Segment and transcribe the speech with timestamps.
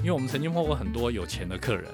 [0.00, 1.90] 因为我们曾经碰过很多有钱的客人，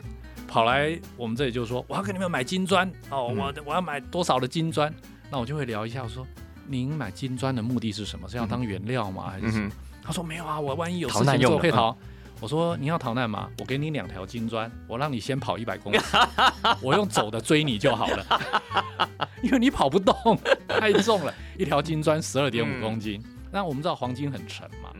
[0.46, 4.92] 跑来我们这里就说我要给你们买金砖哦，我我要买多少的金砖，
[5.30, 6.26] 那我就会聊一下，我说
[6.66, 8.28] 您买金砖的目的是什么？
[8.28, 9.28] 是要当原料吗？
[9.28, 9.70] 还是什么？
[10.04, 11.96] 他说没有啊，我万一有事情做可以逃。
[12.38, 13.50] 我说你要逃难吗？
[13.58, 15.98] 我给你两条金砖，我让你先跑一百公里，
[16.80, 18.26] 我用走的追你就好了，
[19.42, 20.14] 因为你跑不动，
[20.68, 23.20] 太重了，一条金砖十二点五公斤。
[23.50, 24.90] 那我们知道黄金很沉嘛，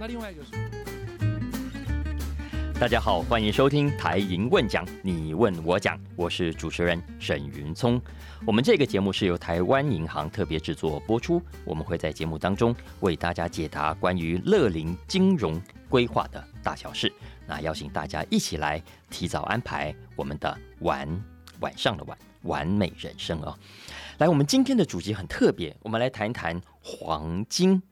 [0.00, 0.95] 那另外一个是。
[2.78, 7.98] 大家好，欢迎收听台银问讲，你问我讲，我是主持人沈云聪。
[8.44, 17.10] 我们这个节目是由台湾银行特别制作播出，我们会在节目当中为大家解答关于乐龄金融规划的大小事。
[17.46, 21.08] 那邀请大家一起来提早安排我们的晚
[21.60, 23.58] 晚上的晚完美人生啊！
[24.18, 27.82] 来，我们今天的主题很特别，我们来谈一谈黄金。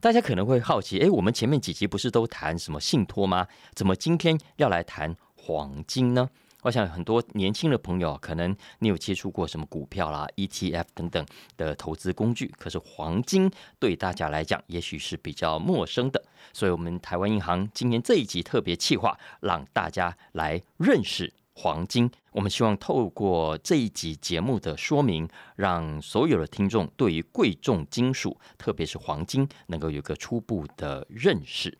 [0.00, 3.48] 大家可能会好奇，哎，我们前面几集不是都谈什么信托吗？
[3.74, 6.28] 怎么今天要来谈黄金呢？
[6.62, 13.50] 我想很多年轻的朋友，可能你有接触过什么股票啦、ETF 等等的投资工具，可是黄金
[13.80, 16.22] 对大家来讲，也许是比较陌生的。
[16.52, 21.32] 所以，我们台湾银行今年这一集特别企划，让大家来认识。
[21.60, 31.76] 黄金，我们希望透过这一集节目的说明，让所有的听众对于贵重金属，特别是黄金，能够有个初步的认识。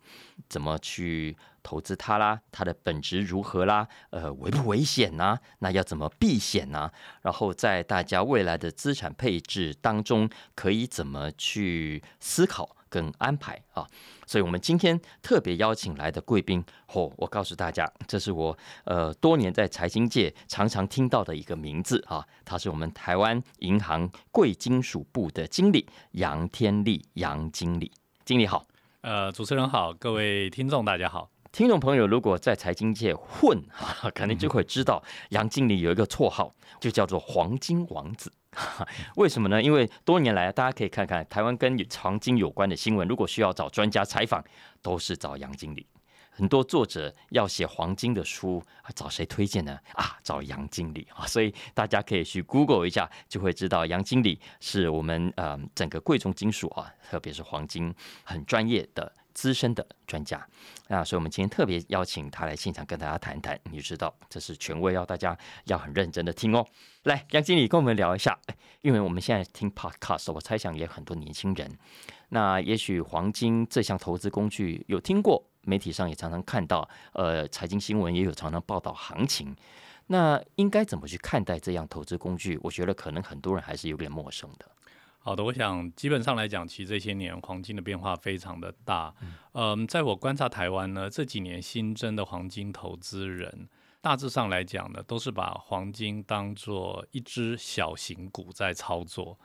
[0.49, 2.41] 怎么去投资它啦？
[2.51, 3.87] 它的本质如何啦？
[4.11, 5.39] 呃，危不危险呢？
[5.61, 6.91] 那要怎么避险呢？
[7.23, 12.75] 然后在大家未来的资产配置当中，可以怎么去思考？
[12.89, 13.87] 跟安排啊，
[14.27, 17.13] 所以我们今天特别邀请来的贵宾，嚯！
[17.17, 27.91] 我告诉大家，这是我呃多年在财经界常常听到的一个名字啊，他是我们台湾银行贵金属部的经理杨天利杨经理，
[28.25, 28.65] 经理好，
[29.03, 33.63] 呃，主持人好，各位听众大家好，听众朋友如果在财经界混，
[34.15, 38.33] 肯定就会知道杨经理有一个绰号，就叫做黄金王子。
[39.17, 39.63] 为什么呢？
[39.63, 44.43] 因为多年来，大家可以看看台湾跟黄金有关的新闻，如果需要找专家采访，
[44.83, 45.87] 都是找杨经理。
[46.31, 48.63] 很多作者要写黄金的书，
[48.95, 49.77] 找谁推荐呢？
[49.95, 51.27] 啊，找杨经理啊！
[51.27, 57.93] 所以大家可以去 Google 一下，就会知道杨经理是我们呃整个贵重金属啊，特别是黄金
[58.23, 59.13] 很专业的。
[59.39, 60.45] 资深的专家
[60.89, 63.57] 啊，所以我们今天特别邀请他来现场跟大家谈谈。
[63.71, 66.67] 你知道，这是权威，要大家要很认真的听哦。
[67.05, 68.37] 来，杨经理跟我们聊一下，
[68.81, 71.71] 因为我们现在听 podcast，我猜想也很多年轻人。
[72.31, 79.55] 那也许黄金这项投资工具有听过，媒体上也常常看到，呃，财经新闻也有常常报道行情。
[80.09, 82.59] 那应该怎么去看待这样投资工具？
[82.61, 84.67] 我觉得可能很多人还是有点陌生的。
[85.29, 89.15] 好的，我想基本上来讲，其实这些年黄金的变化非常的大。
[89.53, 93.69] 嗯，在我观察台湾呢，这几年新增的黄金投资人，
[94.01, 99.39] 大致上来讲呢，都是把黄金当做一只小型股在操作。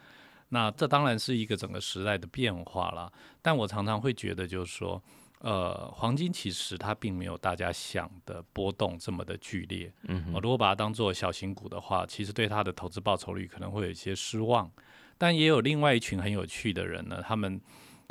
[0.47, 3.11] 那这当然是一个整个时代的变化了。
[3.41, 5.03] 但我常常会觉得，就是说，
[5.39, 9.91] 呃，黄金其实它并没有大家想的波动这么的剧烈。
[10.03, 14.71] 嗯，我如果把它当做小型股的话，其实对它的投资报酬率可能会有一些失望。
[15.18, 17.59] 但也有另外一群很有趣的人呢，他们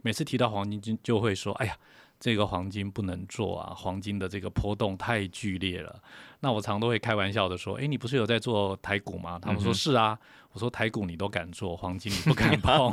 [0.02, 1.76] 每次提到黄金就就会说：“哎呀，
[2.22, 6.00] 这个黄金不能做啊，黄金的这个波动太剧烈了。”
[6.38, 10.16] 那我常都会开玩笑的说：“哎，你不是有在做台股吗？”他们说：“是啊。”
[10.52, 12.90] 我说：“台股你都敢做，黄金你不敢碰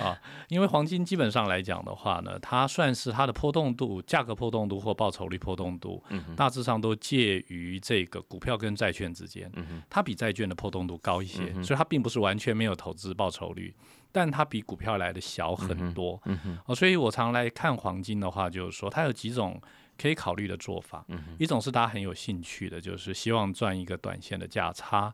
[0.00, 0.18] 啊？
[0.48, 6.02] 因为黄金基本上来讲的话呢，它算是它的波动度、价格波动度或报酬率波动度，
[6.34, 9.52] 大致上都介于这个股票跟债券之间。
[9.90, 13.74] 它比债券的波动度高一些，所以它并不是完全没有投资报酬率，
[14.16, 16.18] 但它比股票来的小很多。
[16.64, 19.60] 哦，所以我常来看黄金的话，就是说它有几种。
[19.98, 21.02] 可以考虑的做法，
[21.38, 25.10] 一种是大家很有兴趣的，就是希望赚一个短线的价差。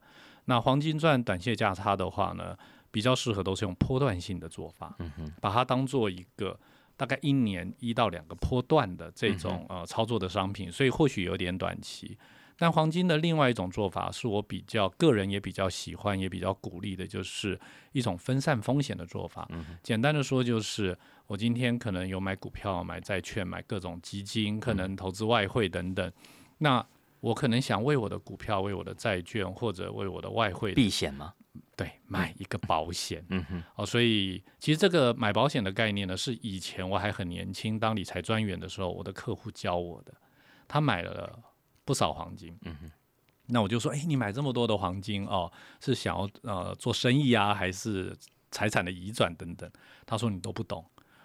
[0.46, 2.58] 那黄金赚短线价差的话呢，
[2.90, 4.96] 比较适合都是用波段性的做法，
[5.40, 6.58] 把它当做一个
[6.96, 12.19] 大概一年一到两个波段的这种呃操作的商品，所以或许有点短期。
[12.56, 17.58] 但黄金的另外一种做法，是我比较个人也比较喜欢，也比较鼓励的，就是
[17.93, 19.49] 一种分散风险的做法。
[19.82, 20.96] 简单的说，就是
[21.26, 26.12] 我今天可能有买股票、买债券、买各种基金，可能投资外汇等等。
[26.58, 26.87] 那
[27.20, 31.32] 我可能想为我的股票、为我的债券或者为我的外汇避险吗？
[31.75, 33.25] 对，买一个保险。
[33.31, 33.62] 嗯哼。
[33.75, 40.14] 哦，所以其实这个买保险的概念呢，是以前我还很年轻当理财专员的时候，我的客户教我的。
[40.69, 41.38] 他买了。
[41.84, 42.90] 不少黄金，嗯哼，
[43.46, 45.50] 那我就说，哎，你买这么多的黄金哦，
[45.81, 48.17] 是想要呃做生意啊，还是
[48.50, 49.70] 财产的移转等等？
[50.06, 50.84] 他说你都不懂。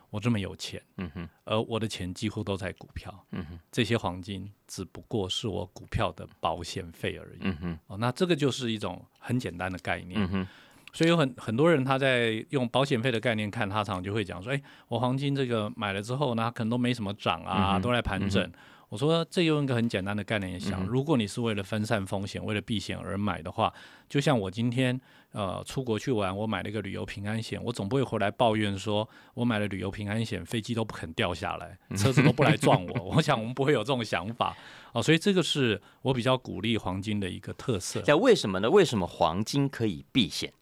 [0.10, 7.40] 我这么有钱，嗯哼，而我的钱几乎都在股票，嗯哼，这些黄金只不过是我股票的保险费而已。
[7.42, 10.14] 嗯哼，哦，那这个就是一种很简单的概念。
[10.24, 10.48] 嗯哼，
[10.94, 18.50] 所以有很很多人他在用保险费的概念看，他常常就会讲说，哎，我黄金这个买了之后呢，可能都没什么涨啊，嗯都在盘整。
[18.90, 23.74] 我说，这用一个很简单的概念想，嗯如果你是为了分散风险、为了避险而买的话，
[24.08, 24.98] 就像我今天
[25.34, 33.16] 呃出国去玩，我买了一个旅游平安险，我总不会回来抱怨说我买了旅游平安险，飞机都不肯掉下来，车子都不来 撞我。
[33.16, 34.56] 我想我们不会有这种想法
[34.94, 38.02] 哦，所以这个是我比较鼓励黄金的一个特色。
[38.08, 38.70] 那为什么呢？
[38.70, 40.54] 为什么黄金可以避险？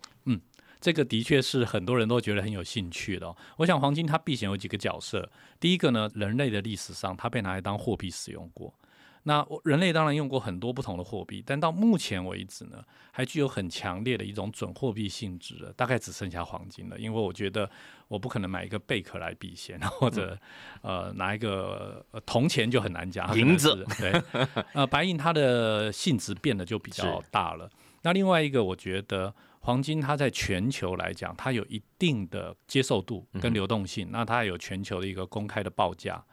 [0.85, 3.35] 这个的确是很多人都觉得很有兴趣的、哦。
[3.57, 5.27] 我想黄金它避险有几个角色，
[5.59, 8.71] 第一个呢，人类的历史上它被拿来当货币使用过。
[9.23, 16.99] 那人类当然用过很多不同的货币，但到目前为止呢，还具有很强烈的一种准货币性质的，大概只剩下黄金了。
[16.99, 17.67] 因为我觉得
[18.07, 20.38] 我不可能买一个贝壳来避险， 或者、
[20.83, 24.21] 呃拿一个、呃、铜钱就很难讲，银子对，
[24.75, 27.67] 呃白银它的性质变得就比较大了。
[28.03, 29.33] 那另外一个，我觉得
[29.65, 36.23] 黄金它在全球来讲，它有一定的接受度跟流动性，那它有全球的一个公开的报价。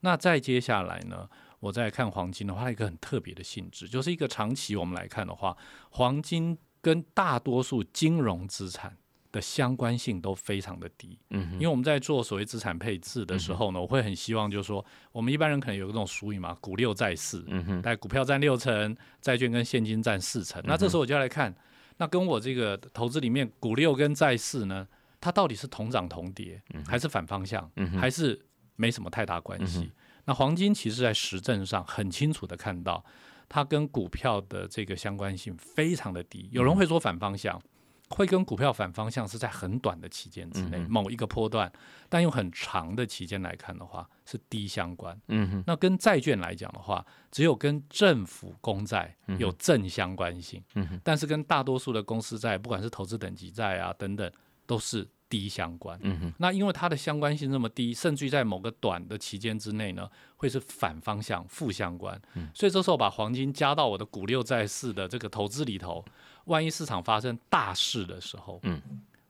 [0.00, 1.26] 那再接下来呢，
[1.58, 5.56] 我再看黄金的话，它有一个很特别的性质，就是一个长期我们来看的话，
[5.88, 8.94] 黄金跟大多数金融资产
[9.30, 11.18] 的相关性都非常的低。
[11.30, 20.62] 嗯哼因为我们在做所谓资产配置的时候呢，我会很希望就是说，我们一般人可能有这种俗语嘛，股六债四，嗯哼，但股票占六成，债券跟现金占四成。
[20.66, 21.54] 那这时候我就要来看，
[22.02, 24.88] 那跟我这个投资里面股六跟债四呢，
[25.20, 28.44] 它到底是同涨同跌，还是反方向，嗯还是
[28.74, 29.88] 没什么太大关系？
[30.24, 33.04] 那黄金其实在实证上很清楚的看到，
[33.48, 36.48] 它跟股票的这个相关性非常的低。
[36.50, 37.62] 有人会说反方向。
[38.12, 41.72] 会跟股票反方向是在很短的期间之内，嗯某一个波段，
[42.08, 45.18] 但用很长的期间来看的话，是低相关。
[45.28, 54.30] 嗯哼，那跟债券来讲的话，只有跟政府公债有正相关性，嗯哼但是跟大多数的公司债，不管是投资等级债啊等等，
[54.66, 55.98] 都是低相关。
[56.02, 60.06] 嗯哼，那因为它的相关性这么低，甚至于在某个短的期间之内呢，
[60.36, 62.20] 会是反方向、负相关。
[62.34, 66.04] 嗯所以这时候把黄金加到我的股六债四的这个投资里头，
[66.46, 68.80] 万一市场发生大事的时候，嗯，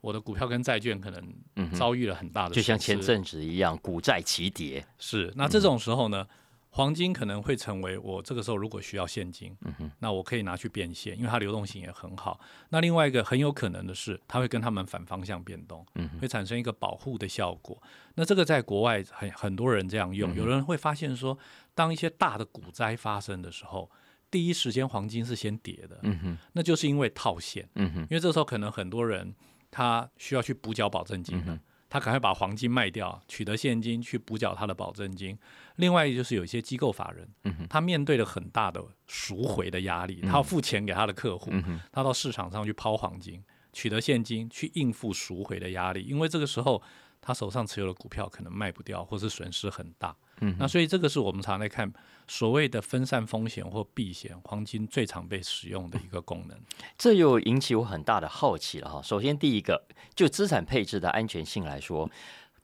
[0.01, 4.85] 我的股票跟债券可能遭遇了很大的就像前阵子一样，股债齐跌。
[4.99, 6.27] 是，那这种时候呢，
[6.71, 12.41] 黄金可能会成为我这个时候如果需要现金，嗯哼，那我可以拿去变现，因为它流动性也很好。
[12.71, 16.19] 那另外一个很有可能的是，它会跟他们反方向变动，嗯哼。
[16.19, 17.81] 会产生一个保护的效果。
[18.15, 21.39] 那这个在国外很很多人这样嗯用，有人会发现说，
[21.75, 23.91] 当一些大的股灾发生的时候，
[24.33, 29.33] 第一时间黄金是先跌的，嗯哼，那就是因为套现，嗯哼，因为这时候可能很多人
[29.71, 35.39] 他需要去补缴保证金嗯，他赶快把黄金卖掉，取得现金去补缴他的保证金。
[35.77, 37.29] 另外就是有一些机构法人，
[37.69, 43.45] 他面对了很大的赎回的压力，他要付钱给他的客户，嗯，他到市场上去抛黄金，
[43.75, 46.83] 取得现金去应付赎回的压力，因为这个时候
[47.21, 50.17] 他手上持有的股票可能卖不掉，或是损失很大。
[50.43, 51.91] 嗯那所以这个是我们常来看
[52.29, 56.59] 所谓的分散风险或避险，黄金最常被使用的一个功能。
[56.99, 59.01] 这又引起我很大的好奇了哈。
[59.03, 62.11] 首先，第一个，就资产配置的安全性来说，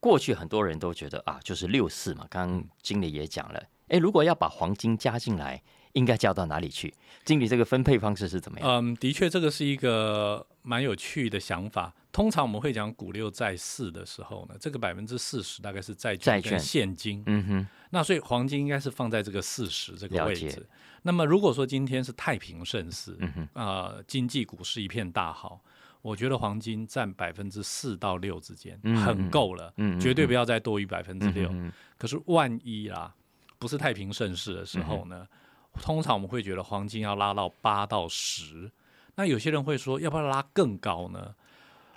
[0.00, 2.26] 过去很多人都觉得啊，就是六四嘛。
[2.28, 5.62] 刚刚经理也讲了，诶，如果要把黄金加进来，
[5.98, 6.94] 应该交到哪里去？
[7.24, 8.68] 经理这个分配方式是怎么样？
[8.70, 11.92] 嗯，的确，这个是一个蛮有趣的想法。
[12.10, 17.22] 通常我们会讲股六债四的时候呢，这个百分之四十大概是债债券现金。
[17.26, 20.66] 嗯哼，那所以黄金应该是放在这个四十这个位置。
[21.02, 25.60] 那么如果说今天是太平盛世，嗯哼，呃，经济股市一片大好，
[26.00, 31.48] 我觉得黄金占百分之四到六之间，嗯很够了，嗯嗯绝对不要再多于百分之六。
[31.52, 33.14] 嗯可是万一啦，
[33.58, 35.26] 不是太平盛世的时候呢，
[35.80, 38.70] 通常我们会觉得黄金要拉到八到十。
[39.16, 41.34] 那有些人会说，要不要拉更高呢？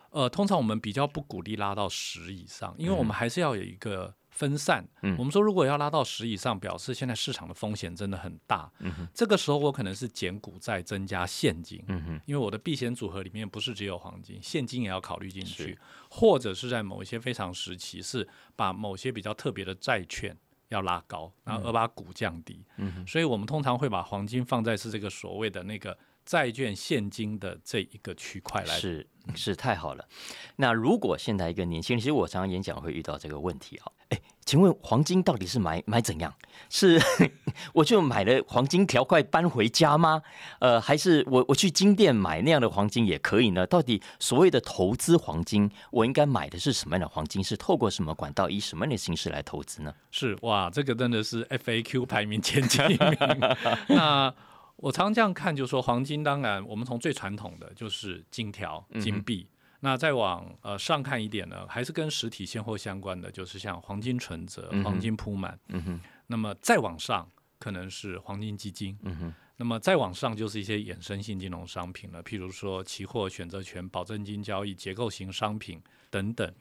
[0.09, 4.85] 呃，通常我们比较不鼓励拉到十以上，因为我们还是要有一个分散。
[5.03, 8.69] 嗯我们说，如果要拉到十以上，表示现在市场的风险真的很大。
[8.79, 20.35] 嗯这个时候我可能是减股债增加现金，嗯哼，因为我的避险组合里面不是只有黄金，现金也要考虑进去，或者是在某一些非常时期是把某些比较特别的债券
[20.71, 22.65] 要拉高，然后而把股降低。
[22.75, 28.79] 嗯，所以我们通常会把黄金放在是这个所谓的那个债券现金的这一个区块来。
[28.79, 30.07] 是是太好了。
[30.55, 36.33] 那如果现在一个年轻人，其实我常常演讲会遇到这个问题啊，哎，请问黄金到底是买 买怎样？
[36.69, 37.01] 是
[37.73, 40.21] 我就买了黄金条块搬回家吗？
[40.59, 43.65] 呃，还是我我去金店买那样的黄金也可以呢？
[43.67, 47.43] 到底所谓的投资黄金，我应该买的是什么样的黄金？
[47.43, 49.93] 是透过什么管道，以什么样的形式来投资呢？
[50.11, 52.97] 是哇，这个真的是 FAQ 排名前几名。
[53.89, 54.33] 那
[54.77, 59.47] 我常这样看，就是说黄金，当然我们从最传统的就是金条、金币。
[59.83, 65.59] 那再往呃上看一点呢，还是跟实体现货相关的，就是像黄金存折、黄金铺满。
[65.69, 66.01] 嗯哼。
[66.27, 68.95] 那么再往上，可能是黄金基金。
[69.01, 69.33] 嗯哼。
[69.57, 76.53] 那么再往上，就是一些衍生性金融商品了，譬如说期货、选择权、保证金交易、结构型商品等等。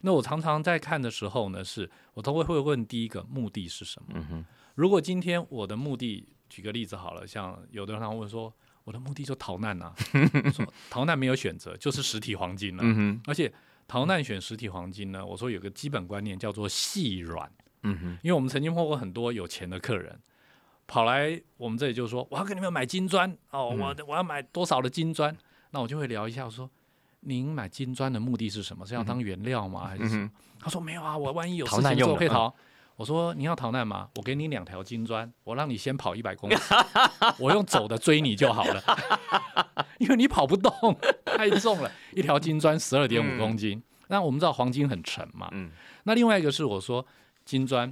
[0.00, 4.08] 那我常常在看的时候呢，是我都会会问第一个目的是什么？
[4.14, 4.44] 嗯哼。
[4.74, 8.50] 如果今天我的目的，举个例子好了，像有的人他问说。
[8.84, 9.92] 我的目的就逃难呐，
[10.52, 12.82] 说 逃难没有选择，就是实体黄金了。
[13.26, 13.52] 而且
[13.86, 17.50] 逃难选实体黄金呢，我说有个基本观念叫做细软。
[17.82, 20.18] 嗯哼，因为我们曾经碰过很多有钱的客人，
[20.86, 25.36] 跑来我们这里就说我要跟你们买金砖哦，我我要买多少的金砖？
[25.70, 26.70] 那我就会聊一下，我说
[27.20, 28.86] 您买金砖的目的是什么？
[28.86, 29.86] 是要当原料吗？
[29.88, 30.30] 还是什么？
[30.60, 32.54] 他说没有啊，我万一有事情做可以逃。
[32.96, 34.08] 我说你要逃难吗？
[34.16, 36.54] 我给你两条金砖，我让你先跑一百公里，
[37.38, 38.82] 我用走的追你就好了，
[39.98, 40.72] 因为你跑不动，
[41.24, 43.82] 太重了，一条金砖十二点五公斤。
[44.08, 45.70] 那我们知道黄金很沉嘛，嗯。
[46.04, 47.04] 那另外一个是我说
[47.44, 47.90] 金砖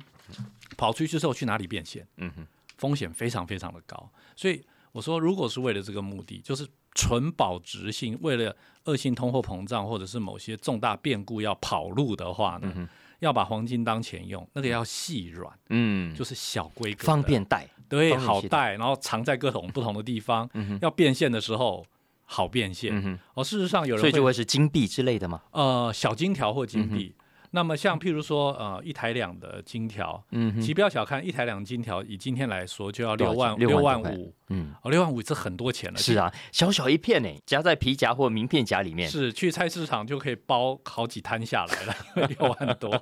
[0.76, 2.06] 跑出去之后去哪里变现？
[2.18, 4.10] 嗯哼，风险非常非常的高。
[4.36, 8.54] 所以我说，如果是为了这个目的，就是纯保值性，为了
[8.84, 12.88] 恶性通货膨胀或者是某些重大变故要跑路的话呢？
[13.20, 20.50] 要把黄金当钱用，那个要细软，嗯，就是小规格，方便带，对，好带，然后藏在各种不同的地方，
[20.82, 21.86] 要变现的时候
[22.24, 23.18] 好变现。
[23.34, 25.42] 哦，事实上有人，所以就会是金币之类的吗？
[25.52, 27.14] 呃，小金条或金币。
[27.52, 35.98] 那么像譬如说，呃，一台两的金条，嗯，其实不要小看一台两金条，以今天来说就要六万六万五，嗯，哦，六万五是很多钱了。
[35.98, 42.94] 是啊，小小一片呢，夹在皮夹或名片夹里面，是去菜市场就可以包好几摊下来了， 六万多。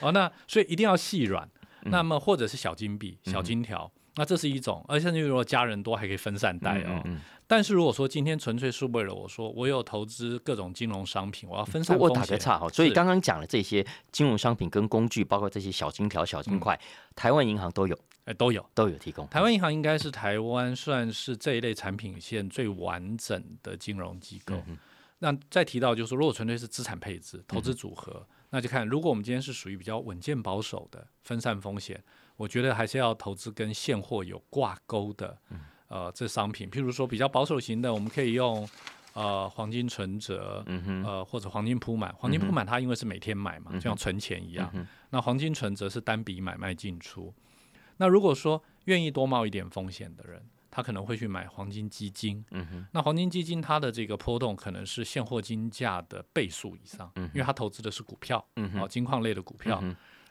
[0.00, 1.48] 哦，那所以一定要细软，
[1.82, 3.90] 那么或者是小金币、小金条。
[4.16, 7.02] 那这是一种，而且如果家人多，还可以分散带哦。
[7.46, 12.68] 但是如果说今天纯粹是为了我说我有投资各种金融商品，我要分散我打个岔哈。
[12.68, 16.78] 所以刚刚讲的这些金融商品跟工具，包括这些小金条、小金块，
[17.14, 19.26] 台湾银行都有，哎，都有都有提供。
[19.28, 24.54] 台湾银行应该是台湾算是这一类产品线最完整的金融机构。
[25.18, 32.02] 那再提到就是，如果纯粹是资产配置、投资组合，那就看如果我们今天是属于比较稳健保守的分散风险。
[32.42, 35.38] 我觉得还是要投资跟现货有挂钩的，
[35.86, 38.68] 呃，这商品，譬如说比较保守型的，我们可以用
[39.12, 40.64] 呃黄金存折，
[41.04, 42.12] 呃或者黄金铺满。
[42.16, 44.68] 黄金铺满它因为是每天买嘛，就像存钱一样。
[45.10, 47.32] 那黄金存折是单笔买卖进出。
[47.98, 52.44] 那如果说愿意多冒一点风险的人，他可能会去买黄金基金。
[52.90, 58.44] 那黄金基金它的这个波动可能是现货金价的倍数以上，因为它投资的是股票，
[58.80, 59.80] 哦，金矿类的股票。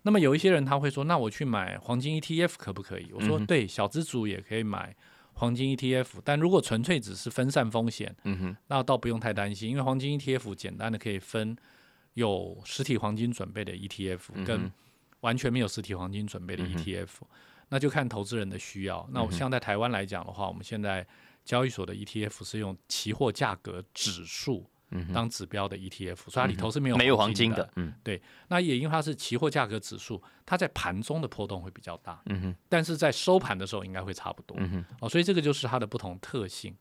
[0.03, 3.11] 那么有一些人他会说，那我去买黄金 ETF 可不可以？
[3.13, 4.95] 我说对，小资主也可以买
[5.33, 11.55] 黄金 ETF，但如果纯粹只是分散风险，嗯哼，那倒不用太担心，因为黄金 ETF 简单的可以分
[12.13, 14.71] 有实体黄金准备的 ETF 跟
[15.21, 17.07] 完全没有实体黄金准备的 ETF，
[17.69, 19.07] 那就看投资人的需要。
[19.11, 21.05] 那我像在台湾来讲的话，我们现在
[21.45, 24.67] 交易所的 ETF 是用期货价格指数。
[25.13, 27.69] 当指标的 ETF，所以它里头是没有没有黄金的。
[27.77, 28.21] 嗯，对。
[28.49, 32.21] 那也因为它是期货价格指数，它在盘中的波动会比较大。
[32.25, 32.55] 嗯哼。
[32.67, 34.57] 但是在收盘的时候应该会差不多。
[34.59, 34.85] 嗯哼。
[34.99, 36.75] 哦，所以这个就是它的不同特性。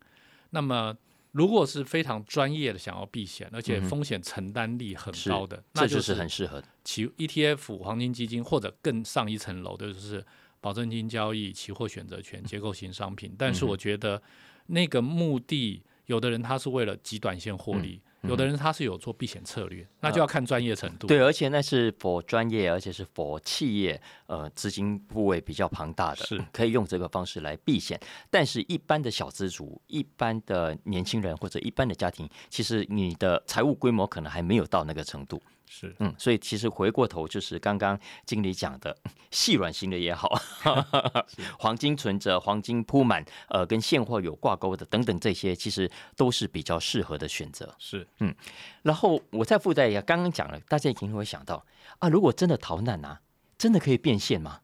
[0.51, 0.93] 那么，
[1.31, 6.67] 如果是非常专业的想要避险，而且风险承担力很高的，那就是很适合的。
[6.83, 10.25] 期 ETF 黄金基金或者更上一层楼的就是
[10.61, 13.35] 保证金交易、期货选择权、结构型商品。
[13.39, 14.21] 但是我觉得
[14.67, 15.83] 那个目的。
[16.11, 21.07] 有的人他是为了极短线获利，有的人他是有做避险策略，那就要看专业程度。
[21.07, 27.99] 对，而且那是否专业，而且是否企业，呃，资金部位比较庞大的，是可以用这个方式来避险。
[28.29, 35.41] 但是，一般的小资族、一般的年轻人或者一般的家庭，其实你的财务规模可能还没有到那个程度。
[35.73, 37.97] 是，嗯，所以其实回过头就是刚刚
[38.27, 38.97] 经理讲的，
[39.31, 40.29] 细软型的也好，
[41.61, 47.73] 黄金存折、黄金铺满，呃，跟现货有挂钩的等等这些，其实都是比较适合的选择。
[47.79, 48.35] 是，嗯，
[48.83, 51.65] 然后我再附带一下，刚刚讲了，大家一定会想到
[52.01, 53.21] 啊，如果真的逃难啊，
[53.57, 54.63] 真的可以变现吗？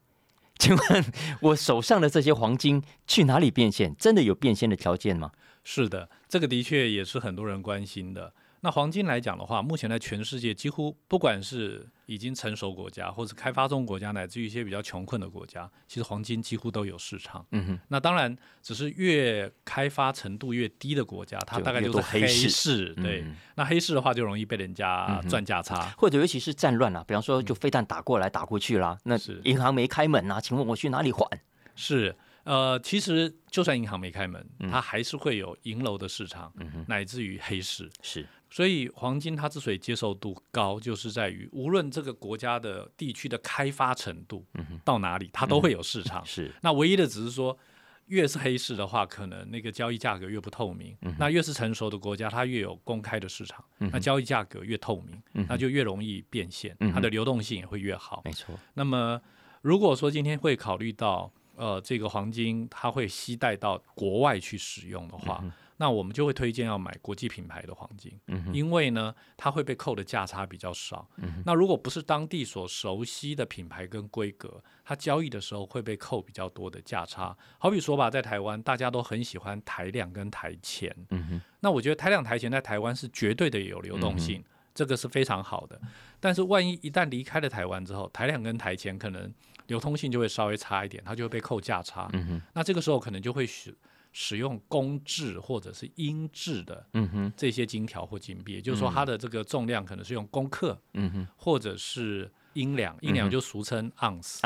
[0.59, 1.05] 请问
[1.39, 3.95] 我手上的这些黄金去哪里变现？
[3.95, 5.31] 真的有变现的条件吗？
[5.63, 8.33] 是的，这个的确也是很多人关心的。
[8.67, 17.45] 那黄金来讲的话，目前在全世界几乎不管是已经成熟国家，或是开发中国家，乃至于一些比较穷困的国家，其实黄金几乎都有市场。
[17.51, 22.93] 嗯哼，那当然，只是越开发程度越低的国家，它大概就是黑市市。
[22.95, 25.95] 对，嗯那黑市的话就容易被人家赚价差。
[25.97, 31.25] 或者尤其是战乱啊，比方说就飞弹打过来打过去啦，那是银行没开门啊，请问我去哪里还？
[31.73, 36.51] 是，呃，其实就算银行没开门，嗯它还是会有银楼的市场，
[36.87, 37.89] 乃至于黑市。
[38.01, 44.45] 是，所以黄金它之所以接受度高，就是在于无论这个国家的地区的开发程度
[44.85, 46.23] 到哪里，它都会有市场。
[46.25, 47.57] 是，那唯一的只是说，
[48.07, 58.21] 越是黑市的话，可能那个交易价格越不透明；那越是成熟的国家，它越有公开的市场，那交易价格越透明，那就越容易变现，它的流动性也会越好。
[58.23, 59.21] 没错，那么，
[59.61, 65.43] 如果说今天会考虑到呃这个黄金它会携带到国外去使用的话，
[65.77, 68.19] 那我们就会推荐要买国际品牌的黄金，
[68.51, 71.07] 因为呢它会被扣的价差比较少。
[71.45, 77.35] 那如果不是当地所熟悉的品牌跟规格，它交易的时候会被扣比较多的价差。
[77.57, 80.95] 好比说吧，在台湾大家都很喜欢台两跟台钱，
[81.59, 84.43] 那我觉得台两台钱在台湾是绝对的有流动性。
[84.73, 85.81] 这个是非常好的，
[86.19, 89.33] 但是万一一旦离开了台湾之后，台两跟台钱可能
[89.65, 92.07] 流通性就会稍微差一点，它就会被扣价差。
[92.53, 93.75] 那这个时候可能就会使
[94.19, 101.27] 使用公制或者是英制的嗯哼，这些金条或金币，也就是说它的这个重量可能是用公克嗯哼。
[101.37, 104.41] 或者是英两，英两就俗称盎司。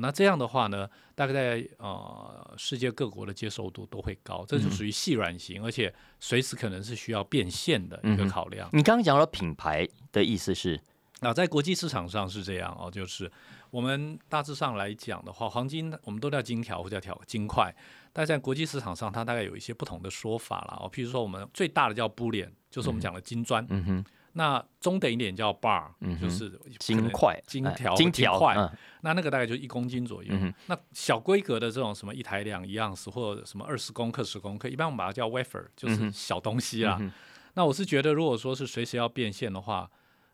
[0.00, 8.68] 那这样的话呢，大概在呃世界各国的接受度都会高，这就属于细软型，而且随时可能是需要变现的一个考量。
[8.72, 10.80] 你刚刚讲到品牌的意思是，
[11.20, 13.30] 那在国际市场上是这样哦，就是
[13.70, 17.72] 我们大致上来讲的话，黄金我们都叫金条或叫条金块，
[18.14, 20.78] 但在国际市场上，它大概有一些不同的说法了。
[20.80, 20.88] 哦。
[20.90, 23.66] 譬如说，我们最大的叫 bullion，就是我们讲的金砖。
[23.68, 24.04] 嗯哼，
[24.34, 28.54] 那中等一点叫 bar，、嗯就是金块、哎金条、金条块。
[28.56, 28.70] 嗯
[29.02, 30.30] 那那个大概就一公斤左右。
[30.32, 36.96] 嗯那小规格的这种什么一台两一盎司或者什么二十公克、十公克，一般我们把它叫 wafer，就是小东西啦。
[37.00, 37.12] 嗯
[37.56, 39.88] 那我是觉得，如果说是随时要变现的话，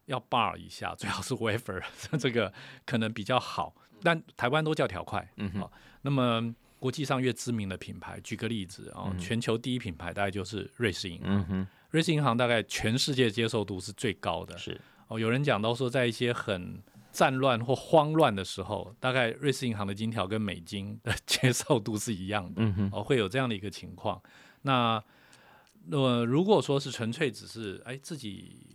[0.07, 1.83] 要 bar 一下，最好是 wafer，
[2.19, 2.51] 这个
[2.87, 3.75] 可能比较好。
[4.03, 5.71] 但台湾都叫条块，嗯哼好、
[6.01, 11.29] 那么国际上越知名的品牌，举个例子啊、全球第一品牌大概就是瑞士银行。
[11.29, 14.57] 嗯哼，瑞士银行大概全世界接受度是最高的。
[14.59, 22.63] 是，哦，有人讲到说，在一些很战乱或慌乱的时候，大概瑞士银行的金条跟美金的接受度是一样的。
[22.63, 24.21] 嗯哼，哦，会有这样的一个情况。
[24.63, 25.03] 那
[25.91, 28.67] 呃，如果说是纯粹只是哎自己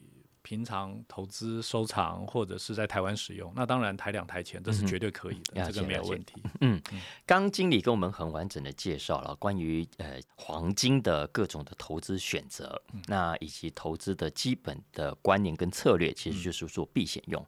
[0.45, 6.35] 平常投资收藏或者是在台湾使用，那当然台两台钱这是绝对可以的，这个没有问题。
[6.61, 6.79] 嗯
[7.25, 17.43] 刚经理跟我们很完整的介绍了关于呃黄金的各种的投资选择，那以及投资的基本的观念跟策略，其实就是做避险用。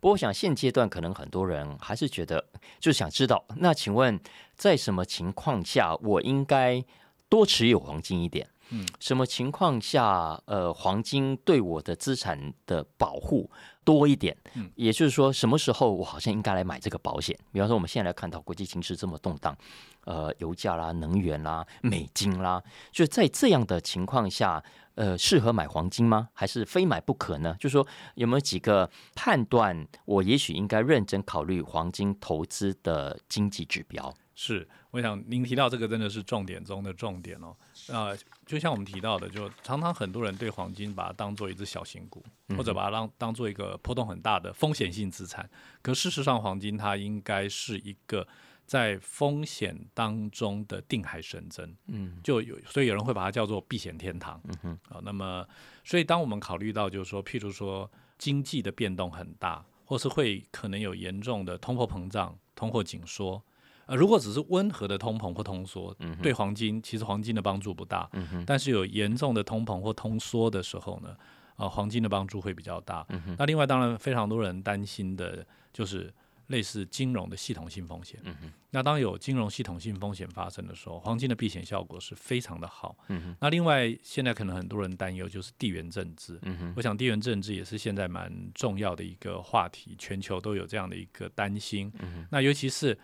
[0.00, 2.42] 不过，我想现阶段可能很多人还是觉得，
[2.80, 4.18] 就想知道，那请问
[4.56, 6.82] 在什么情况下我应该
[7.28, 8.48] 多持有黄金一点？
[8.70, 13.50] 嗯，什么情况下，呃，黄金对我的资产的保护
[13.84, 14.36] 多一点？
[14.54, 17.36] 嗯，也就是说，什么时候我好像应该来买这个保险？
[17.52, 19.56] 比方说，我们现在来看到国际形势这么动荡，
[20.04, 24.62] 呃，油价啦、能源啦、美金啦，就在这样的情况下，
[24.94, 26.28] 呃，适合买黄金吗？
[26.34, 27.56] 还是非买不可呢？
[27.58, 34.12] 就是说，有没有几个判断，我也许应该认真考虑黄金投资的经济指标？
[34.34, 37.56] 是，我想您提到这个真的是重点中的重点哦。
[37.88, 38.16] 呃，
[38.48, 42.24] 就像我们提到的，就常常很多人对黄金把它当做一只小型股，
[42.56, 45.48] 或者把它当当做一个波动很大的风险性资产。
[45.82, 48.26] 可事实上，黄金它应该是一个
[48.64, 51.76] 在风险当中的定海神针。
[51.88, 54.40] 嗯就有，所以有人会把它叫做避险天堂。
[54.44, 55.46] 嗯哼，啊，那么，
[55.84, 63.42] 所以当我们考虑到，就是说，譬如说经济的变动很大，或是会可能有严重的通货膨胀、通货紧缩，
[63.88, 68.08] 呃，如果只是温和的通膨或通缩，对黄金其实黄金的帮助不大。
[68.12, 71.16] 嗯，但是有严重的通膨或通缩的时候呢，
[71.56, 73.04] 呃，黄金的帮助会比较大。
[73.08, 76.12] 嗯那另外，当然非常多人担心的就是
[76.48, 78.20] 类似金融的系统性风险。
[78.24, 82.94] 嗯，那当有金融系统性风险发生的时候，黄金的避险效果是非常的好。
[83.08, 86.38] 嗯，那另外，现在可能很多人担忧就是地缘政治。
[86.42, 91.90] 嗯，我想地缘政治也是现在蛮重要的一个话题，全球都有这样的一个担心。
[92.00, 92.98] 嗯那尤其是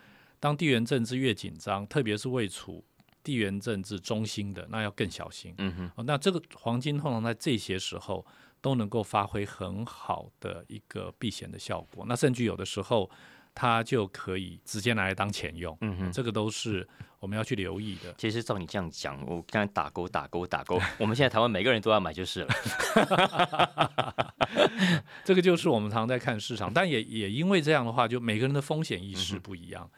[0.45, 2.85] 当地缘政治越紧张，特别是位处
[3.23, 5.55] 地缘政治中心的，那要更小心。
[5.57, 8.23] 嗯哼，哦，那这个黄金通常在这些时候
[8.61, 12.05] 都能够发挥很好的一个避险的效果。
[12.07, 13.09] 那甚至有的时候，
[13.55, 15.75] 它就可以直接拿来当钱用。
[15.81, 16.87] 嗯哼，这个都是
[17.19, 18.13] 我们要去留意的。
[18.15, 22.53] 其实照你这样讲，我刚才打勾打勾打勾，我们现在台湾每个人都要买就是了。
[25.25, 29.89] 这个就是我们常常在看市场，但也也因为这样的话，就每个人的风险意识不一样。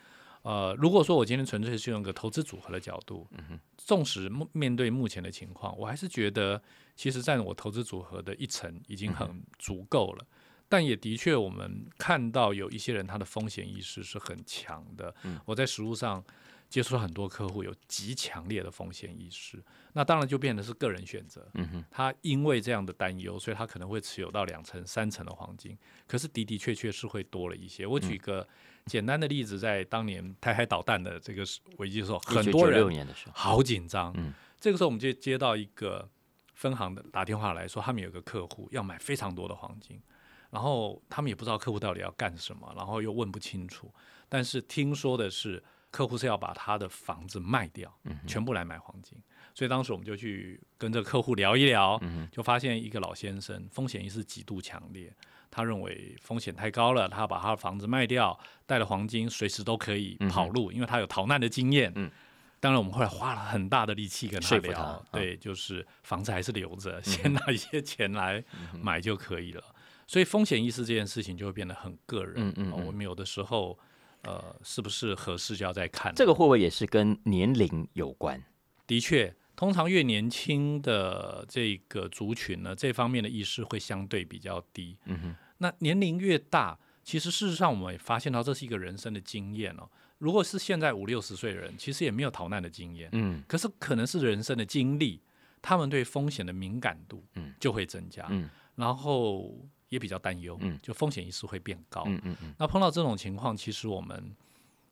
[0.47, 3.27] 呃，如果说我今天纯粹是用个投资组合的角度，
[3.75, 6.61] 纵使面对目前的情况，我还是觉得
[6.95, 10.25] 其实占我投资组合的一层已经很足够了。
[10.69, 15.13] 但也的确，我们看到有一些人他的风险意识是很强的。
[15.43, 16.23] 我在实物上
[16.69, 21.45] 接触了很多客户，有极强烈的风险意识，那当然就变得是个人选择。
[21.55, 27.85] 嗯哼，他因为这样的担忧，所以他可能会持有到两成、三成的黄金，可是的的确确是会多了一些。
[27.85, 28.47] 我举个
[28.87, 31.43] 简单的例子，在当年台海导弹的这个
[31.77, 34.13] 危机的时候，很多人好紧张。
[34.17, 36.09] 嗯，这个时候我们就接到一个
[36.53, 40.01] 分行的打电话来说，他们有个客户要买非常多的黄金。
[40.49, 43.93] 然后他们也不知道客户到底要干什么，然后又问不清楚。
[44.29, 47.93] 但是听说的是，客户是要把他的房子卖掉，
[48.25, 49.21] 全部来买黄金。
[49.53, 51.99] 所以当时我们就去跟这个客户聊一聊，
[52.31, 55.13] 就发现一个老先生风险意识极度强烈，
[55.49, 61.91] 他认为风险太高了，他要把他的房子卖掉，带了黄金随时都可以跑路，因为他有逃难的经验。
[61.95, 62.11] 嗯，
[62.59, 69.63] 当然我们后来花了很大的力气跟他聊，对，就是房子还是留着，先拿一些钱来买就可以了。
[70.05, 72.33] 所以风险意识这件事情就会变得很个人。
[72.37, 73.77] 嗯嗯，我们有的时候，
[74.23, 76.13] 呃，是不是合适就要再看。
[76.15, 78.41] 这个会不会也是跟年龄有关？
[78.85, 84.95] 的确，通常越年轻的这个族群呢，这方面的意识会相对比较低。
[85.03, 85.35] 嗯哼。
[85.57, 89.89] 那年龄越大，其实事实上我们也发现到这是一个人生的经验哦。
[90.19, 93.09] 如果是现在五六十岁的人，其实也没有逃难的经验。
[93.11, 93.43] 嗯。
[93.47, 95.19] 可是可能是人生的经历，
[95.61, 98.25] 他们对风险的敏感度，嗯，就会增加。
[98.29, 98.49] 嗯。
[98.75, 99.53] 然后。
[99.89, 102.53] 也比较担忧，嗯，就风险意识会变高，嗯嗯嗯。
[102.59, 104.35] 那碰到这种情况，其实我们，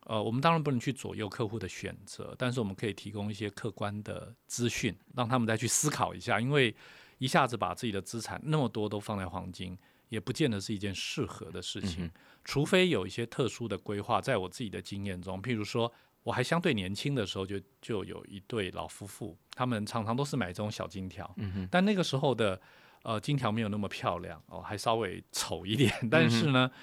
[0.06, 6.74] 呃，我们当然不能去左右客户的选择，但是我们可以提供一些客观的资讯，让他们再去思考一下，因为
[7.18, 9.78] 一下子把自己的资产那么多都放在黄金，
[10.10, 12.10] 也不见得是一件适合的事情，
[12.44, 14.22] 除非有一些特殊的规划。
[14.22, 15.92] 在我自己的经验中，譬如说
[16.24, 21.36] 我还相对年轻的时候，就就有一对老夫妇，他们常常都是买这种小金条，
[21.70, 22.62] 但那个时候的。
[23.08, 25.94] 呃，金条没有那么漂亮哦，还稍微丑一点。
[26.10, 26.80] 但是呢，嗯，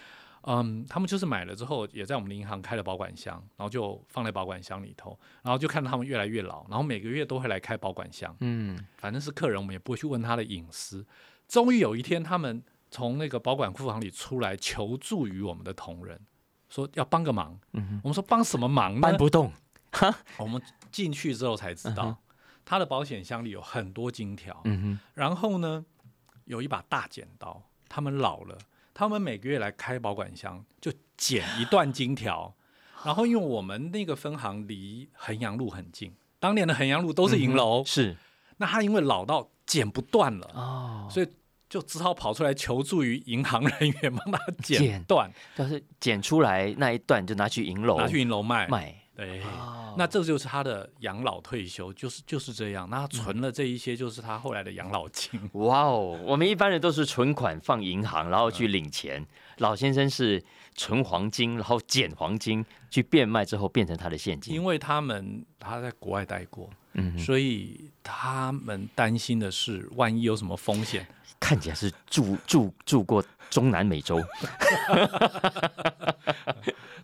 [0.88, 8.36] 他们就是买了之后，也在我们的银行开了保管箱，然后就放在保管箱里头，然后就看到他们越来越老，然后每个月都会来开保管箱。
[8.40, 11.06] 嗯，反正是客人，我们也不会去问他的隐私。
[11.46, 16.20] 终于有一天，他们从那个保管库房里出来，求助于我们的同仁，
[16.68, 17.58] 说要帮个忙。
[17.72, 19.00] 嗯我们说帮什么忙呢？
[19.00, 19.52] 搬不动。
[19.92, 22.16] 哈，我们进去之后才知道，
[22.64, 24.60] 他的保险箱里有很多金条。
[24.64, 25.84] 嗯哼，然后呢？
[26.46, 28.58] 有一把大剪刀，他们老了，
[28.94, 32.54] 他们每个月来开保管箱，就剪一段金条。
[33.04, 38.16] 然后因为我们那个分行离衡阳路很近，当年的衡阳路都是银楼，是。
[38.58, 41.26] 那他因为老到剪不断了，哦，所以
[41.68, 45.28] 就只好跑出来求助于银行人员，帮他剪断。
[45.56, 48.94] 但是剪出来那一段就拿去银楼，拿去银楼卖卖。
[49.16, 49.42] 对，
[49.96, 52.88] 那这就是他的养老退休，就是就是这样。
[52.90, 55.40] 那他存了这一些，就是他后来的养老金。
[55.52, 59.24] 哇哦，我们一般人都是存款放银行，然后去领钱。
[59.58, 60.42] 老先生是
[60.74, 64.54] 存黄金，然后捡黄金去变卖之后变成他的现金。
[64.54, 71.06] 因为他们他在国外待过，嗯，所以他们担心的是，万一有什么风险。
[71.42, 74.22] 看起来是住住住过中南美洲。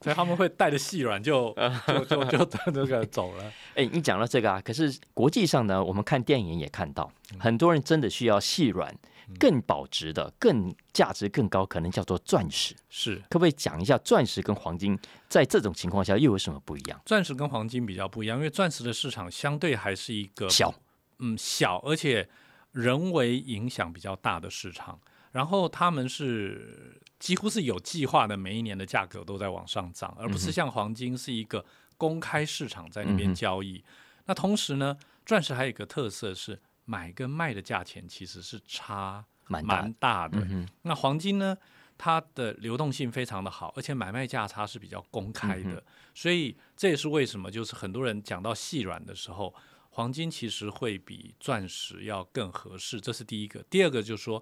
[0.00, 1.52] 所以他们会带着细软就
[1.88, 3.52] 就就就这 个走了。
[3.74, 8.94] 哎，你讲到这个啊，可是国际上呢，我们看电影也看到，很多人真的需要细软，
[9.40, 12.76] 更保值的、更价值更高，可能叫做钻石。
[12.88, 14.96] 是，可不可以讲一下钻石跟黄金
[15.28, 17.00] 在这种情况下又有什么不一样？
[17.04, 20.72] 钻石跟黄金比较不一样，因为钻石的市场相对还是一个小，
[21.18, 22.28] 嗯，小，而且
[22.72, 25.00] 人为影响比较大的市场。
[25.30, 31.64] 然后他们是几乎是有计划的，每一年的价格都在往上涨，而不是像黄金是一个
[31.98, 33.84] 公开市场在那边交易。
[34.24, 40.38] 那同时呢，钻石还有一个特色是买跟卖的价钱其实是差蛮蛮大的。
[40.48, 41.56] 嗯、那黄金呢，
[41.98, 45.82] 它的流动性非常的好，而且买卖价差是比较公开的，
[46.14, 49.54] 所以这也是为什么就是很多人讲到细软的时候，
[49.98, 53.00] 黄金其实会比钻石要更合适。
[53.00, 53.60] 这是第一个。
[53.68, 54.40] 第二个就是说。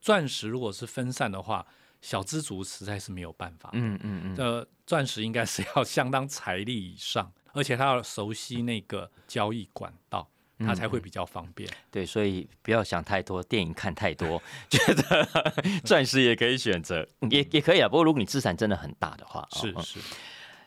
[0.00, 1.64] 钻石如果是分散的话，
[2.00, 3.70] 小资族实在是没有办法。
[3.72, 4.36] 嗯嗯嗯。
[4.36, 10.28] 呃，钻石应该是要相当财力以上，而且他要熟悉那个交易管道。
[10.64, 11.68] 它才会比较方便。
[11.90, 17.88] 对，所以不要想太多，电影看太多， 觉得钻石也可以选择，也也可以啊。
[17.88, 20.00] 不过如果你资产真的很大的话，哦是是，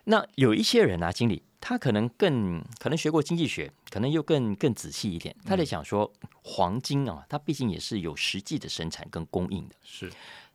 [0.05, 6.11] 那有一些人啊，经理他可能更可能学过经济学，可能又更更仔细一点，他在想说，
[6.43, 9.75] 黄金啊，它毕竟也是有实际的生产跟供应的。
[9.83, 10.11] 是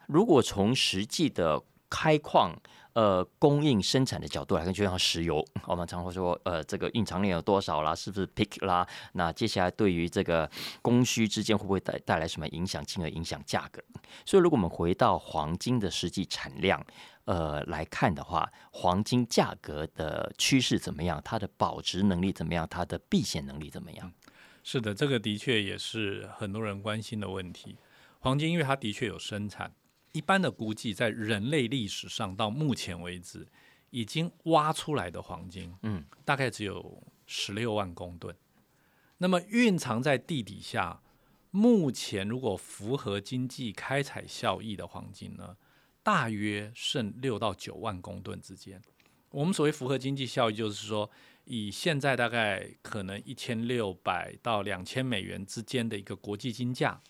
[0.07, 2.55] 如果从实际的开矿、
[2.93, 8.87] 呃供应生产的角度来看，就像石油，我们常会说，呃，这个蕴藏量有多少啦，是不是 peak 啦？
[9.13, 10.49] 那接下来对于这个
[10.83, 13.83] 供需之间会不会带带来什么影响，进而影响价格？
[14.25, 16.85] 所以，如果我们回到黄金的实际产量，
[17.25, 21.21] 呃来看的话，黄金价格的趋势怎么样？
[21.25, 22.67] 它的保值能力怎么样？
[22.69, 24.13] 它的避险能力怎么样？
[24.63, 27.77] 是的，这个的确也是很多人关心的问题。
[28.19, 29.75] 黄金因为它的确有生产，
[30.13, 33.49] 一般的估计，在人类历史上到目前为止，
[33.91, 38.37] 已经挖出来的黄金，嗯，大概只有十六万公吨。
[39.19, 41.01] 那么蕴藏在地底下，
[41.51, 45.57] 目前如果符合经济开采效益的黄金呢，
[46.03, 48.81] 大约剩六到九万公吨之间。
[49.31, 51.09] 我们所谓符合经济效益，就是说
[51.45, 57.01] 以现在大概可能一千六百到两千美元之间的一个国际金价，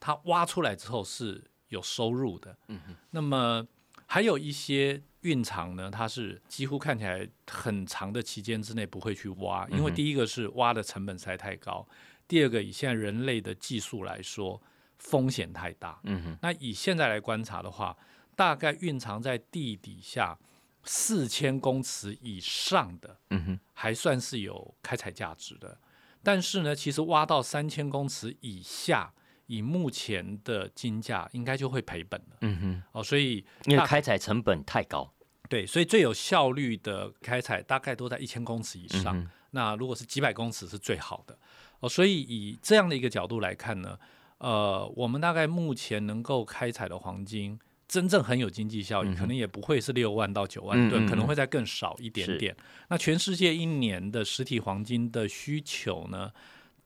[0.00, 2.56] 它挖出来之后是有收入的。
[2.68, 3.66] 嗯哼，那么
[4.06, 11.86] 还有一些蕴藏呢，它是几乎看起来很长的期间之内不会去挖，因为第一个是挖的成本实在太高，
[12.26, 14.62] 第二个以现在人类的技术来说，
[14.98, 16.00] 风险太大。
[16.04, 17.94] 嗯哼，那以现在来观察的话，
[18.36, 20.38] 大概蕴藏在地底下
[20.84, 25.76] 四千公尺以上的，嗯哼，还算是有开采价值的。
[26.22, 29.12] 但是呢，其实挖到三千公尺以下，
[29.46, 32.36] 以目前的金价，应该就会赔本了。
[32.42, 35.12] 嗯哼，哦，所以因为开采成本太高。
[35.48, 39.18] 对，所以最有效率的开采大概都在一千公尺以上。
[39.18, 41.38] 嗯那如果是几百公尺是最好的
[41.80, 41.88] 哦。
[41.88, 43.98] 所以以这样的一个角度来看呢，
[44.36, 52.56] 呃，我们大概目前能够开采的黄金，真正很有经济效益，嗯可能也不会是六万到九万吨，可能会再更少一点点。
[52.88, 56.32] 那全世界一年的实体黄金的需求呢，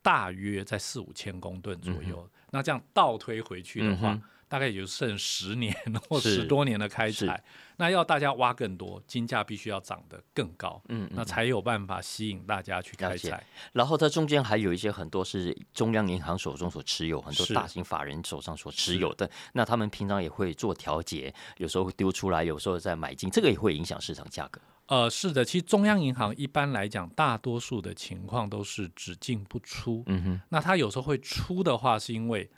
[0.03, 2.29] 大约在四五千公吨左右。
[2.51, 5.73] 那这样倒推回去的话，大概也就剩十年
[6.11, 7.41] 或是十多年的开采。
[7.77, 13.43] 那要大家挖更多，金价必须要涨得更高，嗯，那才有办法吸引大家去开采。
[13.73, 24.61] 然后它中间还有一些很多是中央银行手中所持有，很多大型法人手上所持有的，那他们平常也会做调节，有时候会丢出来，有时候再买进，这个也会影响市场价格。
[24.89, 30.03] 呃，是的，其实中央银行一般来讲，大多数的情况都是只进不出。
[30.07, 32.51] 嗯哼，那它有时候会出的话，是因为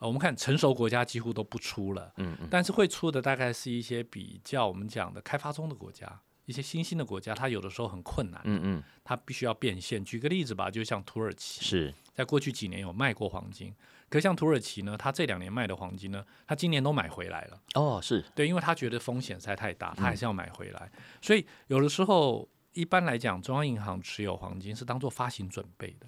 [0.00, 10.02] 呃，我们看成熟国家几乎都不出了，嗯嗯，但是会出的大概是一些比较我们讲的开发中的国家，一些新兴的国家，它有的时候很困难，嗯嗯，它必须要变现。
[10.02, 13.74] 举个例子吧，就像土耳其，是，在过去几年有卖过黄金，
[14.08, 17.60] 可是像土耳其呢，它这两年卖的黄金呢，它今年都买回来了。
[17.74, 20.90] 哦，是，对，因为他觉得风险实在太嗯大，他还是要买回来。
[21.20, 26.06] 所以有的时候，一般来讲，中央银行持有黄金是当做发行准备的。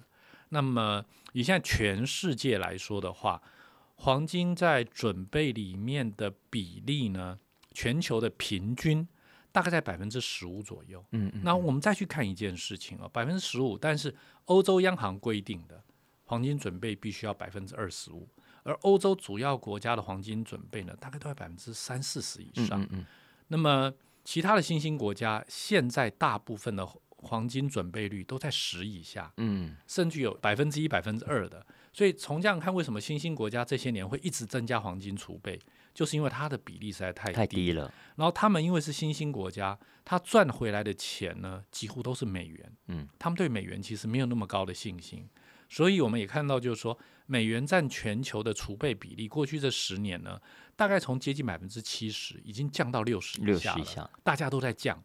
[0.49, 3.41] 那么以现在全世界来说的话，
[4.03, 7.39] 黄金在准备里面的比例呢，
[7.71, 9.07] 全球的平均
[9.49, 11.01] 大概在百分之十五左右。
[11.11, 14.13] 嗯嗯，那我们再去看一件事情啊，百分之十五，但是
[14.45, 15.81] 欧洲央行规定的
[16.25, 18.27] 黄金准备必须要百分之二十五，
[18.63, 22.81] 而欧洲主要国家的黄金准备呢，大概都在百分之三四十以上。
[22.81, 23.05] 嗯嗯
[23.47, 23.93] 那么
[24.25, 31.65] 其他的新兴国家现在大部分的黄金准备率都在十以下，嗯甚至有百分之一、百分之二的。
[31.93, 35.59] 所以从这样看，为什么新兴国家这些年会一直增加黄金储备，
[35.93, 42.75] 就是因为它的比例实在太嗯，太低了，然后他们因为是新兴国家，他赚回来的钱呢，几乎都是美元。
[42.87, 45.29] 嗯，他们对美元其实没有那么高的信心，
[45.69, 50.41] 所以我们也看到，就是说美元占全球的储备比例，过去这十年呢，
[50.75, 53.77] 大概从接近百分之七十，已经降到六十以六下了。
[53.77, 55.01] 十以下，大家都在降。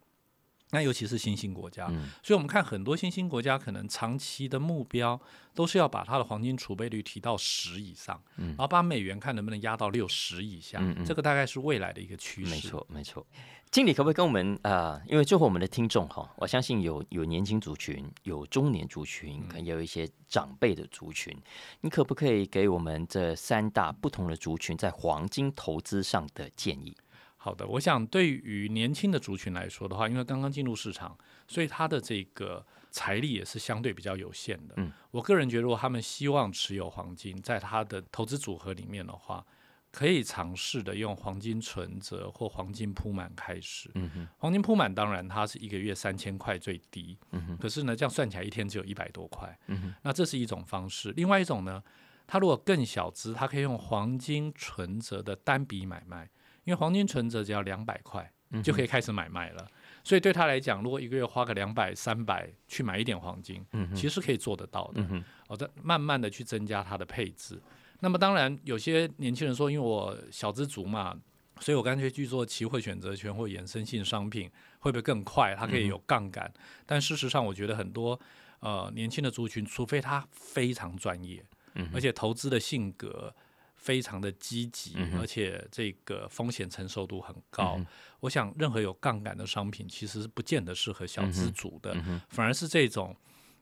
[0.70, 5.18] 那尤其是新兴国家，嗯所以我们看很多新兴国家可能长期的目标
[5.54, 12.50] 都是要把它的黄金储备率提到十以上，嗯然后把美元看能不能压到六十以下，嗯嗯这个大概是未来的一个趋势。
[12.50, 13.26] 没错没错。
[13.70, 21.36] 经理可不可以跟我们啊、呃因为最后我们的听众哈，我相信有有年轻族群，有中年族群，可能也有一些长辈的族群。
[21.82, 26.96] 你可不可以给我们这三大不同的族群在黄金投资上的建议？
[27.40, 34.74] 好的，我想对于年轻的族群来说的话，因为刚刚进入市场，所以他的这个财力也是相对比较有限的。
[34.76, 39.46] 嗯，我个人觉得，如果他们希望持有黄金，在他的投资组合里面的话，
[39.90, 43.88] 可以尝试的用黄金存折或黄金铺满开始。
[43.94, 49.58] 嗯哼，黄金铺满当然它是一个月三千块最低，嗯哼，可是呢，这样算起来一天只有一百多块。
[49.68, 51.12] 嗯哼，那这是一种方式。
[51.12, 51.82] 另外一种呢，
[52.26, 56.28] 它如果更小资，它可以用黄金存折的单笔买卖，
[56.68, 58.30] 因为黄金存折只要两百块
[58.62, 59.66] 就可以开始买卖了。
[60.04, 65.00] 所以对他来讲，如果一个月花个两百、三百去买一点黄金，嗯，其实是可以做得到的。
[65.00, 67.58] 嗯哼，哦，再慢慢的去增加它的配置。
[68.00, 71.18] 那么当然，有些年轻人说，因为我小资族嘛，
[71.60, 74.50] 所以我干脆去做期货选择权或衍生性商品，
[74.80, 75.54] 会不会更快？
[75.54, 76.52] 它可以有杠杆。
[76.84, 78.20] 但事实上，我觉得很多
[78.60, 81.42] 呃年轻的族群，除非他非常专业，
[81.74, 83.34] 嗯而且投资的性格
[83.78, 87.76] 非常的积极，嗯而且这个风险承受度很高。
[87.78, 87.86] 嗯
[88.20, 91.96] 我想，任何有杠杆的商品，其实是不见得适合小资主的。
[92.28, 93.16] 反而是这种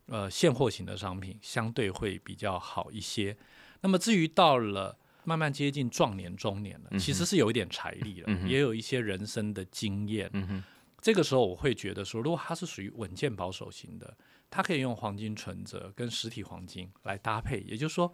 [0.06, 3.36] 呃现货型的商品相对会比较好一些。
[3.82, 10.30] 那么至于到了慢慢接近壮年中年了，嗯其实是有一点财力了，嗯也有一些人生的经验。
[10.32, 10.64] 嗯，
[11.02, 14.16] 这个时候我会觉得说，如果它是属于稳健保守型的，
[14.48, 18.10] 它可以用黄金存折跟实体黄金来搭配，也就是说，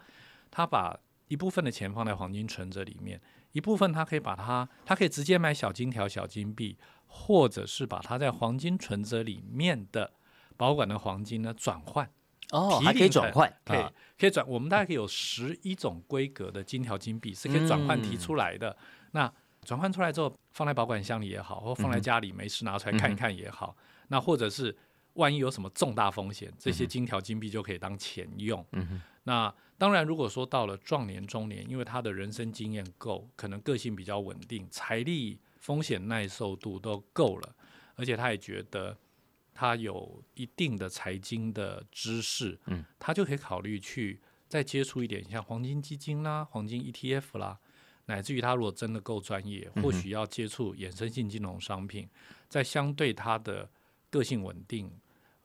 [0.51, 0.99] 它把
[1.33, 3.19] 一部分的钱放在黄金存折里面，
[3.53, 10.13] 一部分他可以把它，他可以直接买小金条、小金币，或者是把它在黄金存折里面的
[10.59, 12.07] 保管的黄金呢转换。
[12.51, 18.77] 哦，可以转换，可以、啊可以转，我们大概可以有十一种规格的金条金币是可以转换提出来的。
[19.13, 19.33] 那
[19.65, 23.75] 转换出来之后，放在保管箱里也好，或放在家里没事拿出来看一看也好，
[24.09, 24.77] 那或者是
[25.15, 28.63] 万一有什么重大风险，这些金条金币就可以当钱用。
[28.73, 37.57] 嗯哼，那当然，如果说到了壮年中年，因为他的人生经验够，可能个性比较稳定，财力、风险耐受度都够了，
[37.97, 38.97] 而且他也觉得
[39.53, 47.59] 他有一定的财经的知识，嗯，他就可以考虑去再接触一点像黄金基金啦、黄金 ETF 啦，
[48.07, 52.09] 乃至于他如果真的够专业，嗯或许要接触衍生性金融商品，
[52.49, 53.69] 在相对他的
[54.11, 54.91] 个性稳定。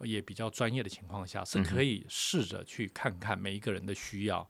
[0.02, 4.48] 也比较专业的情况下，是可以试着去看看每一个人的需要。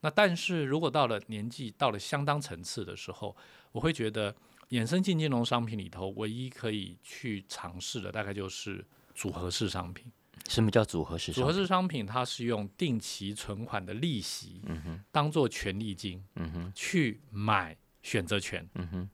[0.00, 3.36] 那但是如果到了年纪到了相当层次的时候，
[3.70, 4.34] 我会觉得
[4.70, 10.10] 衍生性金融商品里头唯一可以去尝试的，大概就是组合式商品。
[10.48, 11.42] 什么叫组合式商品？
[11.42, 14.60] 组合式商品它是用定期存款的利息
[15.12, 18.68] 当做权利金嗯哼，去买选择权。
[18.74, 19.10] 嗯哼，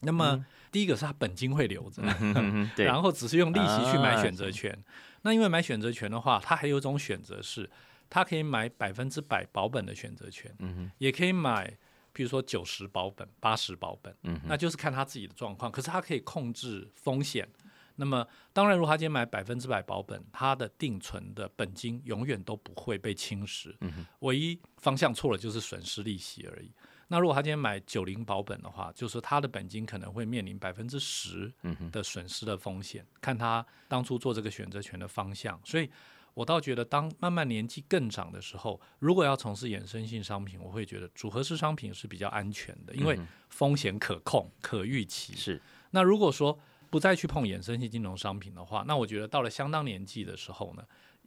[0.00, 2.02] 那么第一个是它本金会留着，
[2.82, 4.76] 然后只是用利息去买啊选择权。
[5.22, 7.68] 那因为买选择权的话，它还有一种选择是，
[8.10, 11.76] 它可以买百分之百保本的选择权，嗯哼，也可以买，
[12.12, 15.70] 比如说九十保本、八十保本，嗯哼，那就是看他自己的状况。
[15.70, 17.48] 可是他可以控制风险。
[17.96, 26.72] 那么当然，如果他今天买百分之百保本，他的定存的本金永远都不会被侵蚀，嗯哼，唯一方向错了就是损失利息而已。
[27.08, 31.52] 那如果他今天买九零保本的话，就是他的本金可能会面临百分之十
[31.90, 35.60] 的损失的风险，看他当初做这个选择权的方向。
[35.64, 35.90] 所以
[36.34, 45.34] 我倒觉得，当慢慢年纪更长的时候，如果要从事衍生性商品，我会觉得组合式商品是比较安全的，因为嗯风险可控、可预期。
[45.34, 45.60] 是，
[45.90, 50.82] 那如果说不再去碰衍生性金融商品的话，那我觉得到了相当年纪的时候呢，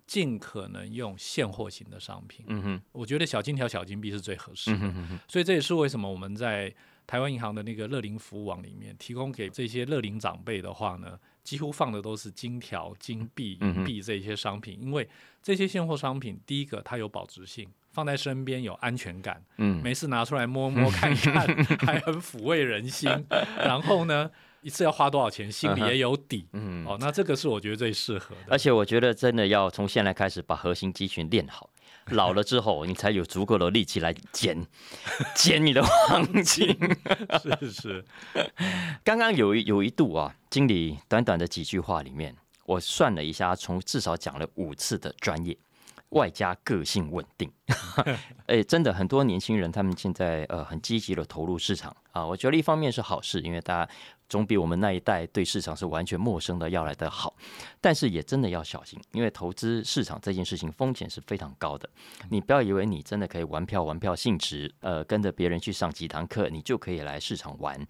[0.06, 2.46] 尽可能用现货型的商品。
[2.48, 4.78] 嗯哼，我觉得小金条、小金币是最合适的。
[4.78, 6.74] 嗯哼哼哼，所以这也是为什么我们在
[7.08, 15.08] 台湾银行的那个乐龄服务网里面提供给这些乐龄长辈的话呢，几乎放的都是金条、金币、币这些商品，因为
[15.42, 21.48] 这些现货商品，第一个它有保值性，放在身边有安全感，嗯，没事拿出来摸摸看看，
[21.86, 23.08] 还很抚慰人心。
[23.58, 24.32] 然后呢，
[24.66, 26.48] 一次要花多少钱，心里也有底。
[26.54, 28.58] 嗯，哦，那这个是我觉得最适合的而。
[28.58, 31.70] 且我觉得真的要从现在开始把核心肌群练好，
[32.08, 34.66] 老了之后你才有足够的力气来捡
[35.36, 36.76] 捡 你的黄金。
[37.62, 38.06] 是是，
[39.06, 45.56] 刚刚有一有一度啊，经理短短的几句话里面，我算了一下，从至少讲了五次的专业。
[46.16, 47.52] 外加个性稳定，
[48.48, 51.96] 哎，真的很多年轻人他们现在呃很积极的投入市场。
[52.12, 53.92] 啊，我觉得一方面是好事，因为大家
[54.30, 57.36] 总比我们那一代对市场是完全陌生的要来的好，
[57.82, 61.90] 但是也真的要小心，因为投资市场这件事情风险是非常高的，
[62.30, 67.86] 你不要以为你真的可以玩票玩票性质，呃，跟着别人去上几堂课，你就可以来市场玩。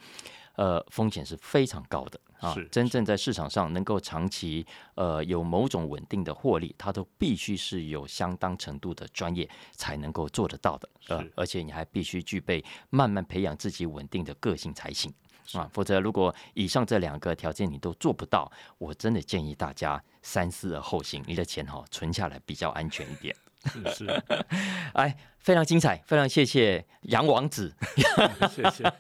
[0.55, 2.19] 呃，风险是非常高的。
[2.39, 2.55] 啊！
[2.71, 10.89] 真正在市场上能够长期呃有某种稳定的获利，它都必须是有相当程度的专业才能够做得到的。
[11.07, 15.13] 呃是，而且你还必须具备慢慢培养自己稳定的个性才行
[15.53, 15.69] 啊！
[15.73, 23.35] 否则，如果以上这两个条件你都做不到，我真的建议大家三思而后行，你的钱哈、存下来比较安全一点。
[23.65, 24.23] 是 是，
[24.93, 27.73] 哎，非常精彩，非常谢谢杨王子，
[28.53, 28.93] 谢谢。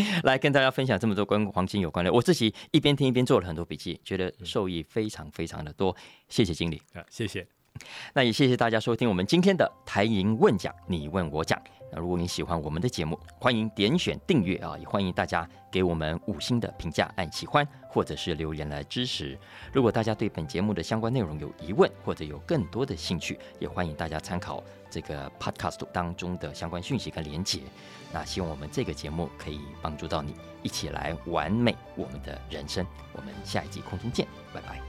[0.24, 2.12] 来跟大家分享这么多跟黄金有关的。
[2.12, 5.94] 我自己一边听一边做了很多笔记，觉得受益非常非常的多。
[6.28, 7.46] 谢谢经理，啊，谢谢。
[8.12, 11.60] 那也谢谢大家收听我们今天的台银问讲，你问我讲。
[11.90, 19.38] 那如果你喜欢我们的节目，欢迎点选订阅啊，也欢迎大家给我们五星的评价，按喜欢或者是留言来支持。
[19.72, 24.62] 如果大家对本节目的相关内容有疑问，或者有更多的兴趣，也欢迎大家参考
[24.92, 27.60] 这个 Podcast 当中的相关讯息跟连结。
[28.12, 32.86] 那希望我们这个节目可以帮助到你，一起来完美我们的人生。
[33.14, 34.81] 我们下一集空中见，拜拜。